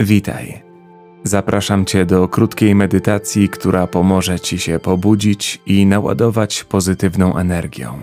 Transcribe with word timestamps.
Witaj. 0.00 0.62
Zapraszam 1.24 1.84
Cię 1.84 2.06
do 2.06 2.28
krótkiej 2.28 2.74
medytacji, 2.74 3.48
która 3.48 3.86
pomoże 3.86 4.40
Ci 4.40 4.58
się 4.58 4.78
pobudzić 4.78 5.60
i 5.66 5.86
naładować 5.86 6.64
pozytywną 6.64 7.36
energią. 7.36 7.98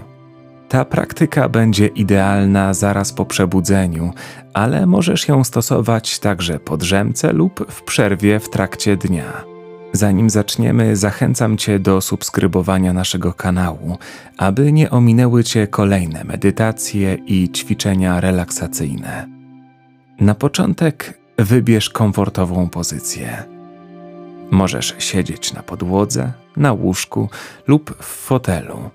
Ta 0.70 0.86
praktyka 0.86 1.50
będzie 1.50 1.88
idealna 1.88 2.74
zaraz 2.74 3.14
po 3.14 3.26
przebudzeniu, 3.26 4.14
ale 4.54 4.86
możesz 4.86 5.28
ją 5.28 5.44
stosować 5.44 6.20
także 6.20 6.60
po 6.60 6.78
drzemce 6.78 7.33
lub 7.33 7.72
w 7.72 7.83
przerwie 7.83 8.39
w 8.39 8.49
trakcie 8.49 8.97
dnia. 8.97 9.44
Zanim 9.94 10.29
zaczniemy, 10.29 10.96
zachęcam 10.96 11.58
Cię 11.58 11.79
do 11.79 12.01
subskrybowania 12.01 12.94
naszego 12.94 13.33
kanału, 13.33 13.97
aby 14.37 14.71
nie 14.71 14.89
ominęły 14.89 15.44
Cię 15.44 15.67
kolejne 15.67 16.23
medytacje 16.23 17.17
i 17.26 17.49
ćwiczenia 17.49 18.21
relaksacyjne. 18.21 19.27
Na 20.20 20.35
początek 20.35 21.20
wybierz 21.44 21.89
komfortową 21.89 22.70
pozycję. 22.70 23.44
Możesz 24.52 24.95
siedzieć 24.99 25.54
na 25.54 25.63
podłodze, 25.63 26.34
na 26.58 26.73
łóżku 26.73 27.30
lub 27.68 27.95
w 27.99 28.05
fotelu. 28.05 28.90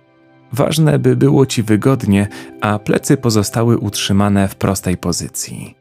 Ważne, 0.52 0.98
by 0.98 1.16
było 1.16 1.46
Ci 1.46 1.62
wygodnie, 1.62 2.28
a 2.60 2.78
plecy 2.78 3.16
pozostały 3.16 3.78
utrzymane 3.78 4.48
w 4.48 4.54
prostej 4.54 4.96
pozycji. 4.96 5.74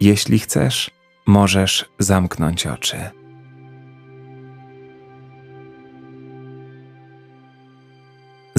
Jeśli 0.00 0.38
chcesz, 0.38 0.90
możesz 1.26 1.84
zamknąć 1.98 2.66
oczy. 2.66 3.23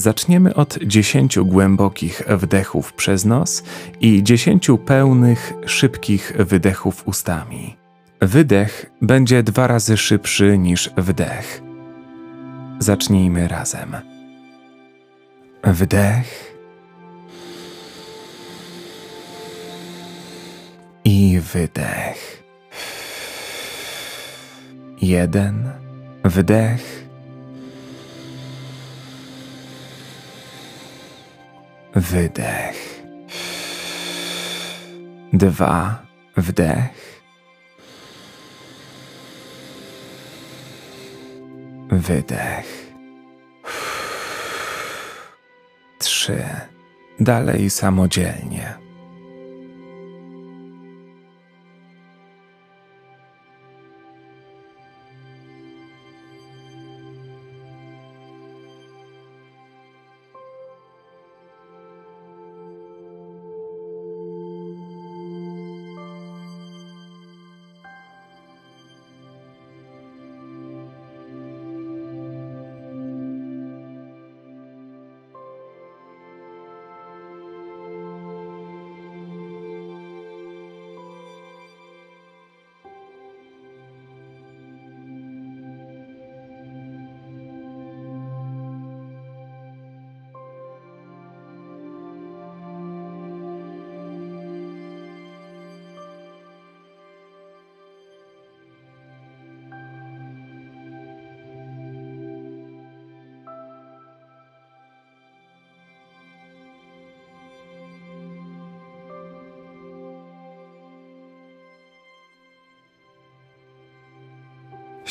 Zaczniemy 0.05 0.54
od 0.54 0.77
10 0.77 1.40
głębokich 1.40 2.23
wdechów 2.30 2.94
przez 2.94 3.26
nos 3.26 3.64
i 4.02 4.23
10 4.23 4.67
pełnych, 4.86 5.53
szybkich 5.66 6.34
wydechów 6.39 7.08
ustami. 7.08 7.75
Wydech 8.22 8.92
będzie 9.02 9.44
dwa 9.44 9.67
razy 9.67 9.97
szybszy 9.97 10.58
niż 10.58 10.89
wdech. 10.97 11.62
Zacznijmy 12.80 13.47
razem. 13.47 13.95
Wdech 15.64 16.56
i 21.06 21.40
wydech. 21.53 22.44
Jeden 25.02 25.72
wdech. 26.23 27.05
Wydech. 31.95 33.03
Dwa 35.33 36.05
wdech. 36.38 37.21
Wydech. 41.91 42.91
Trzy. 45.99 46.43
Dalej 47.19 47.69
samodzielnie. 47.69 48.84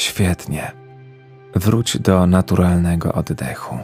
Świetnie. 0.05 0.73
Wróć 1.55 1.99
do 1.99 2.27
naturalnego 2.27 3.13
oddechu. 3.13 3.79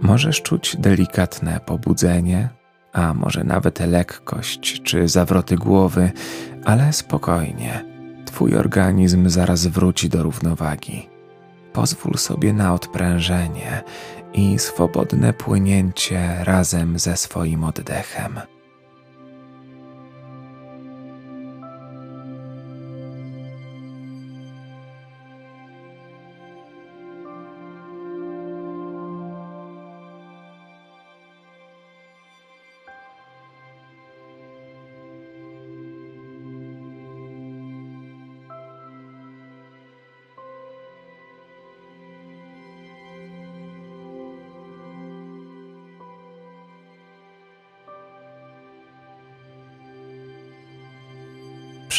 Możesz 0.00 0.42
czuć 0.42 0.76
delikatne 0.76 1.60
pobudzenie, 1.66 2.48
a 2.92 3.14
może 3.14 3.44
nawet 3.44 3.80
lekkość 3.80 4.82
czy 4.82 5.08
zawroty 5.08 5.56
głowy, 5.56 6.12
ale 6.64 6.92
spokojnie. 6.92 7.84
Twój 8.24 8.56
organizm 8.56 9.28
zaraz 9.28 9.66
wróci 9.66 10.08
do 10.08 10.22
równowagi. 10.22 11.08
Pozwól 11.72 12.14
sobie 12.14 12.52
na 12.52 12.74
odprężenie 12.74 13.82
i 14.32 14.58
swobodne 14.58 15.32
płynięcie 15.32 16.44
razem 16.44 16.98
ze 16.98 17.16
swoim 17.16 17.64
oddechem. 17.64 18.40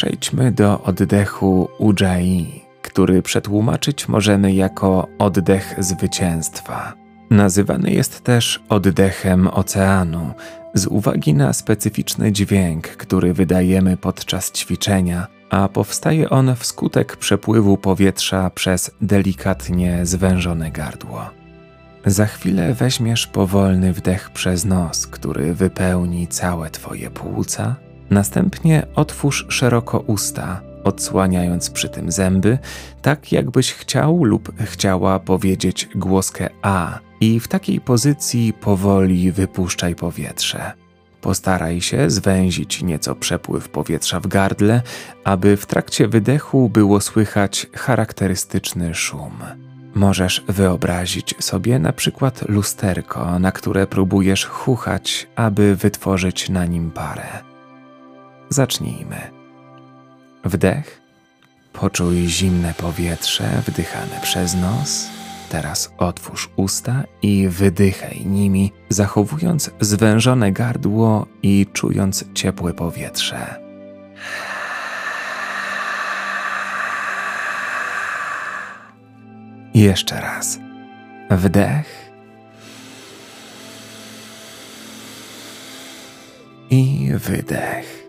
Przejdźmy 0.00 0.52
do 0.52 0.82
oddechu 0.82 1.68
Ujjayi, 1.78 2.64
który 2.82 3.22
przetłumaczyć 3.22 4.08
możemy 4.08 4.52
jako 4.52 5.06
oddech 5.18 5.74
zwycięstwa. 5.78 6.92
Nazywany 7.30 7.90
jest 7.90 8.24
też 8.24 8.60
oddechem 8.68 9.48
oceanu 9.48 10.30
z 10.74 10.86
uwagi 10.86 11.34
na 11.34 11.52
specyficzny 11.52 12.32
dźwięk, 12.32 12.88
który 12.88 13.34
wydajemy 13.34 13.96
podczas 13.96 14.52
ćwiczenia, 14.52 15.26
a 15.50 15.68
powstaje 15.68 16.30
on 16.30 16.56
wskutek 16.56 17.16
przepływu 17.16 17.76
powietrza 17.76 18.50
przez 18.50 18.90
delikatnie 19.00 20.06
zwężone 20.06 20.70
gardło. 20.70 21.30
Za 22.06 22.26
chwilę 22.26 22.74
weźmiesz 22.74 23.26
powolny 23.26 23.92
wdech 23.92 24.30
przez 24.30 24.64
nos, 24.64 25.06
który 25.06 25.54
wypełni 25.54 26.28
całe 26.28 26.70
Twoje 26.70 27.10
płuca 27.10 27.76
Następnie 28.10 28.86
otwórz 28.94 29.46
szeroko 29.48 29.98
usta, 29.98 30.60
odsłaniając 30.84 31.70
przy 31.70 31.88
tym 31.88 32.12
zęby, 32.12 32.58
tak 33.02 33.32
jakbyś 33.32 33.72
chciał 33.72 34.24
lub 34.24 34.52
chciała 34.60 35.18
powiedzieć 35.18 35.88
głoskę 35.94 36.48
A, 36.62 36.98
i 37.20 37.40
w 37.40 37.48
takiej 37.48 37.80
pozycji 37.80 38.52
powoli 38.52 39.32
wypuszczaj 39.32 39.94
powietrze. 39.94 40.72
Postaraj 41.20 41.80
się 41.80 42.10
zwęzić 42.10 42.82
nieco 42.82 43.14
przepływ 43.14 43.68
powietrza 43.68 44.20
w 44.20 44.26
gardle, 44.26 44.82
aby 45.24 45.56
w 45.56 45.66
trakcie 45.66 46.08
wydechu 46.08 46.68
było 46.68 47.00
słychać 47.00 47.66
charakterystyczny 47.74 48.94
szum. 48.94 49.32
Możesz 49.94 50.44
wyobrazić 50.48 51.34
sobie 51.38 51.78
na 51.78 51.92
przykład 51.92 52.48
lusterko, 52.48 53.38
na 53.38 53.52
które 53.52 53.86
próbujesz 53.86 54.44
chuchać, 54.46 55.26
aby 55.36 55.76
wytworzyć 55.76 56.48
na 56.48 56.66
nim 56.66 56.90
parę. 56.90 57.49
Zacznijmy. 58.52 59.30
Wdech 60.44 61.00
Poczuj 61.72 62.28
zimne 62.28 62.74
powietrze 62.74 63.62
wdychane 63.66 64.20
przez 64.22 64.54
nos. 64.54 65.06
Teraz 65.50 65.94
otwórz 65.98 66.50
usta 66.56 67.04
i 67.22 67.48
wydychaj 67.48 68.26
nimi, 68.26 68.72
zachowując 68.88 69.70
zwężone 69.80 70.52
gardło 70.52 71.26
i 71.42 71.66
czując 71.72 72.24
ciepłe 72.34 72.74
powietrze. 72.74 73.60
Jeszcze 79.74 80.20
raz. 80.20 80.58
Wdech. 81.30 82.10
I 86.70 87.10
wydech. 87.14 87.99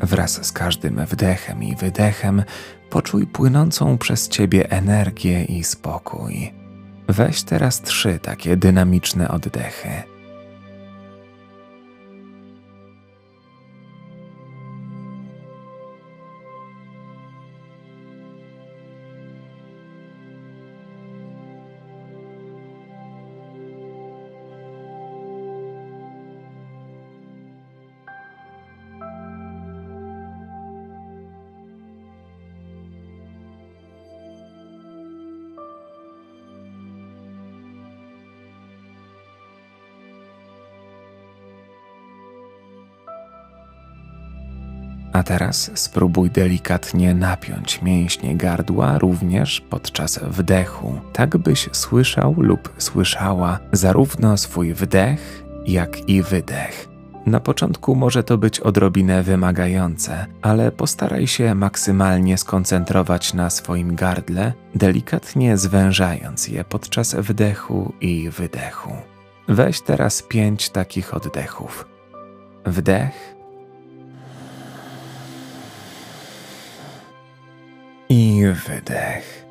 Wraz 0.00 0.46
z 0.46 0.52
każdym 0.52 1.06
wdechem 1.06 1.62
i 1.62 1.76
wydechem 1.76 2.42
poczuj 2.90 3.26
płynącą 3.26 3.98
przez 3.98 4.28
ciebie 4.28 4.70
energię 4.70 5.44
i 5.44 5.64
spokój. 5.64 6.52
Weź 7.08 7.42
teraz 7.42 7.82
trzy 7.82 8.18
takie 8.18 8.56
dynamiczne 8.56 9.28
oddechy. 9.28 10.17
A 45.18 45.22
teraz 45.22 45.70
spróbuj 45.74 46.30
delikatnie 46.30 47.14
napiąć 47.14 47.82
mięśnie 47.82 48.36
gardła 48.36 48.98
również 48.98 49.60
podczas 49.60 50.18
wdechu, 50.18 51.00
tak 51.12 51.36
byś 51.36 51.68
słyszał 51.72 52.34
lub 52.38 52.72
słyszała 52.78 53.58
zarówno 53.72 54.36
swój 54.36 54.74
wdech, 54.74 55.44
jak 55.66 56.08
i 56.08 56.22
wydech. 56.22 56.88
Na 57.26 57.40
początku 57.40 57.94
może 57.94 58.24
to 58.24 58.38
być 58.38 58.60
odrobinę 58.60 59.22
wymagające, 59.22 60.26
ale 60.42 60.72
postaraj 60.72 61.26
się 61.26 61.54
maksymalnie 61.54 62.38
skoncentrować 62.38 63.34
na 63.34 63.50
swoim 63.50 63.94
gardle, 63.94 64.52
delikatnie 64.74 65.56
zwężając 65.56 66.48
je 66.48 66.64
podczas 66.64 67.14
wdechu 67.14 67.92
i 68.00 68.30
wydechu. 68.30 68.92
Weź 69.48 69.80
teraz 69.80 70.22
pięć 70.22 70.70
takich 70.70 71.14
oddechów. 71.14 71.88
Wdech 72.66 73.37
wydech. 78.52 79.44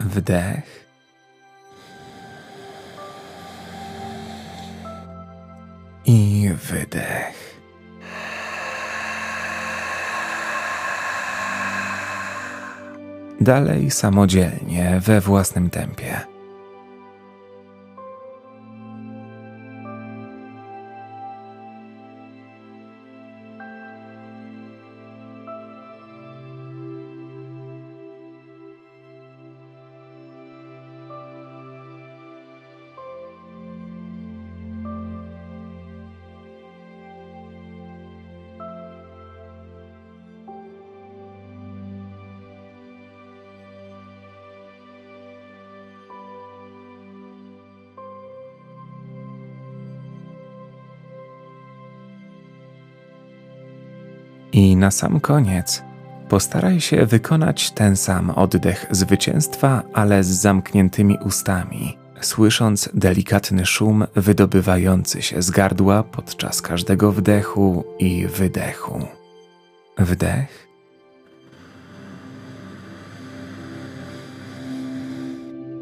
Wdech. 0.00 0.88
I 6.06 6.50
wydech. 6.54 7.58
Dalej 13.40 13.90
samodzielnie 13.90 15.00
we 15.00 15.20
własnym 15.20 15.70
tempie. 15.70 16.37
I 54.52 54.76
na 54.76 54.90
sam 54.90 55.20
koniec 55.20 55.82
postaraj 56.28 56.80
się 56.80 57.06
wykonać 57.06 57.70
ten 57.70 57.96
sam 57.96 58.30
oddech 58.30 58.86
zwycięstwa, 58.90 59.82
ale 59.92 60.24
z 60.24 60.26
zamkniętymi 60.26 61.18
ustami, 61.24 61.98
słysząc 62.20 62.88
delikatny 62.94 63.66
szum 63.66 64.06
wydobywający 64.16 65.22
się 65.22 65.42
z 65.42 65.50
gardła 65.50 66.02
podczas 66.02 66.62
każdego 66.62 67.12
wdechu 67.12 67.84
i 67.98 68.26
wydechu. 68.26 69.06
Wdech. 69.98 70.68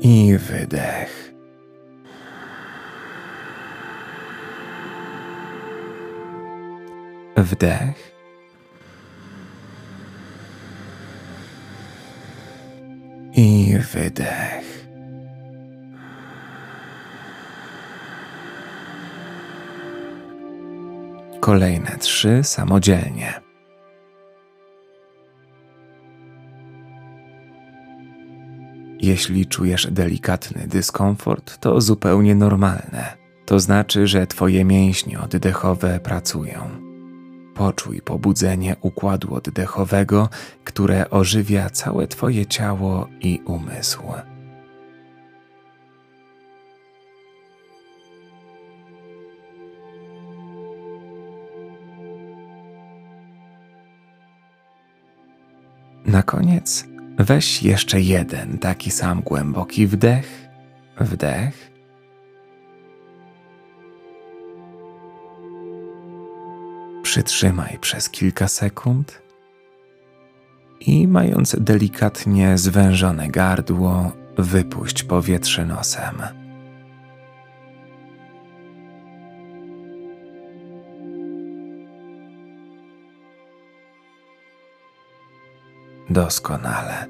I 0.00 0.38
wydech. 0.38 1.32
Wdech. 7.36 8.15
Wydech. 13.92 14.86
Kolejne 21.40 21.96
trzy 21.99 22.40
samodzielnie. 22.42 23.40
Jeśli 29.00 29.46
czujesz 29.46 29.88
delikatny 29.90 30.66
dyskomfort, 30.66 31.58
to 31.58 31.80
zupełnie 31.80 32.34
normalne. 32.34 33.16
To 33.46 33.61
znaczy, 33.61 34.06
że 34.06 34.26
Twoje 34.26 34.64
mięśnie 34.64 35.20
oddechowe 35.20 36.00
pracują. 36.00 36.86
Poczuj 37.56 38.00
pobudzenie 38.00 38.76
układu 38.80 39.34
oddechowego, 39.34 40.28
które 40.64 41.10
ożywia 41.10 41.70
całe 41.70 42.06
Twoje 42.06 42.46
ciało 42.46 43.08
i 43.20 43.40
umysł. 43.44 44.02
Na 56.06 56.22
koniec 56.22 56.86
weź 57.18 57.62
jeszcze 57.62 58.00
jeden 58.00 58.58
taki 58.58 58.90
sam 58.90 59.22
głęboki 59.22 59.86
wdech, 59.86 60.48
wdech 61.00 61.65
Przytrzymaj 67.16 67.78
przez 67.80 68.11
kilka 68.11 68.49
sekund 68.49 69.23
i 70.80 71.08
mając 71.08 71.56
delikatnie 71.61 72.58
zwężone 72.58 73.28
gardło, 73.28 74.12
wypuść 74.38 75.02
powietrze 75.02 75.66
nosem. 75.66 76.23
Doskonale. 86.11 87.06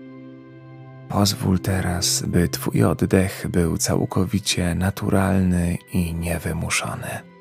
Pozwól 1.08 1.58
teraz, 1.58 2.22
by 2.22 2.48
Twój 2.48 2.84
oddech 2.84 3.46
był 3.50 3.78
całkowicie 3.78 4.75
naturalny 4.75 5.78
i 5.92 6.14
niewymuszony. 6.14 7.35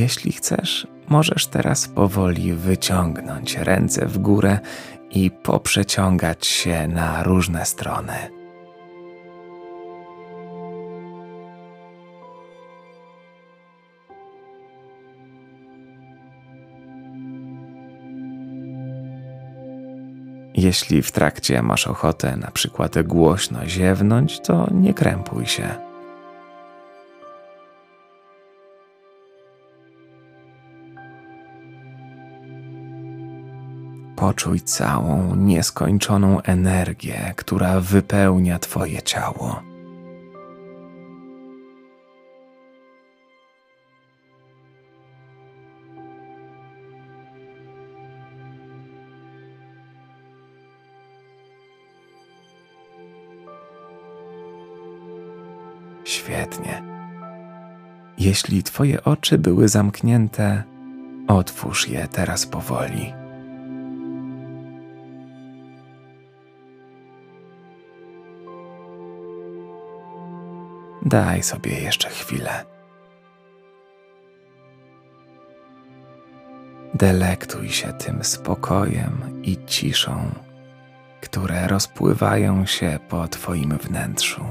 Jeśli 0.00 0.32
chcesz, 0.32 0.86
możesz 1.08 1.46
teraz 1.46 1.88
powoli 1.88 2.52
wyciągnąć 2.52 3.56
ręce 3.56 4.06
w 4.06 4.18
górę 4.18 4.58
i 5.10 5.30
poprzeciągać 5.30 6.46
się 6.46 6.88
na 6.88 7.22
różne 7.22 7.64
strony. 7.66 8.12
Jeśli 20.54 21.02
w 21.02 21.12
trakcie 21.12 21.62
masz 21.62 21.86
ochotę 21.86 22.36
na 22.36 22.50
przykład 22.50 23.02
głośno 23.02 23.66
ziewnąć, 23.66 24.40
to 24.40 24.68
nie 24.74 24.94
krępuj 24.94 25.46
się. 25.46 25.89
Poczuj 34.20 34.60
całą 34.60 35.34
nieskończoną 35.34 36.42
energię, 36.42 37.34
która 37.36 37.80
wypełnia 37.80 38.58
Twoje 38.58 39.02
ciało. 39.02 39.62
Świetnie. 56.04 56.82
Jeśli 58.18 58.62
Twoje 58.62 59.04
oczy 59.04 59.38
były 59.38 59.68
zamknięte, 59.68 60.62
otwórz 61.28 61.88
je 61.88 62.08
teraz 62.08 62.46
powoli. 62.46 63.19
Daj 71.10 71.42
sobie 71.42 71.80
jeszcze 71.80 72.08
chwilę. 72.08 72.64
Delektuj 76.94 77.68
się 77.68 77.92
tym 77.92 78.24
spokojem 78.24 79.42
i 79.42 79.64
ciszą, 79.66 80.34
które 81.20 81.66
rozpływają 81.66 82.66
się 82.66 82.98
po 83.08 83.28
Twoim 83.28 83.78
wnętrzu. 83.78 84.44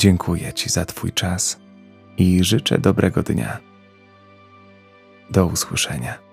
Dziękuję 0.00 0.52
Ci 0.52 0.70
za 0.70 0.84
Twój 0.84 1.12
czas 1.12 1.60
i 2.18 2.44
życzę 2.44 2.78
dobrego 2.78 3.22
dnia. 3.22 3.58
Do 5.30 5.46
usłyszenia. 5.46 6.29